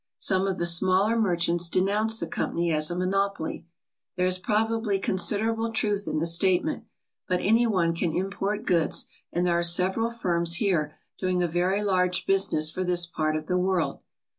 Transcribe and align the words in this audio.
Some 0.17 0.47
of 0.47 0.57
the 0.57 0.65
smaller 0.65 1.15
merchants 1.15 1.69
denounce 1.69 2.19
the 2.19 2.25
company 2.25 2.71
as 2.71 2.89
a 2.89 2.95
monopoly. 2.95 3.67
There 4.17 4.25
is 4.25 4.39
probably 4.39 4.97
considerable 4.97 5.71
truth 5.71 6.07
in 6.07 6.17
the 6.17 6.25
statement; 6.25 6.85
but 7.27 7.39
any 7.39 7.67
one 7.67 7.93
can 7.93 8.11
import 8.15 8.65
goods 8.65 9.05
and 9.31 9.45
there 9.45 9.59
are 9.59 9.63
several 9.63 10.09
firms 10.09 10.55
here 10.55 10.95
doing 11.19 11.43
a 11.43 11.47
very 11.47 11.83
large 11.83 12.25
business 12.25 12.71
for 12.71 12.83
this 12.83 13.05
part 13.05 13.35
of 13.35 13.45
the 13.45 13.59
world. 13.59 13.99